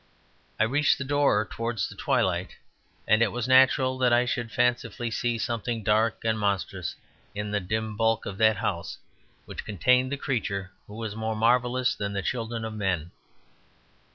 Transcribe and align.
I 0.59 0.63
reached 0.63 0.97
the 0.97 1.03
door 1.03 1.47
towards 1.47 1.87
the 1.87 1.93
twilight, 1.95 2.55
and 3.07 3.21
it 3.21 3.31
was 3.31 3.47
natural 3.47 3.99
that 3.99 4.11
I 4.11 4.25
should 4.25 4.51
fancifully 4.51 5.11
see 5.11 5.37
something 5.37 5.83
dark 5.83 6.21
and 6.25 6.39
monstrous 6.39 6.95
in 7.35 7.51
the 7.51 7.59
dim 7.59 7.95
bulk 7.95 8.25
of 8.25 8.39
that 8.39 8.55
house 8.57 8.97
which 9.45 9.63
contained 9.63 10.11
the 10.11 10.17
creature 10.17 10.71
who 10.87 10.95
was 10.95 11.15
more 11.15 11.35
marvellous 11.35 11.93
than 11.93 12.13
the 12.13 12.23
children 12.23 12.65
of 12.65 12.73
men. 12.73 13.11